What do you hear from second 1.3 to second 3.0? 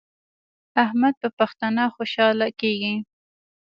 پښتنه خوشحاله کیږي.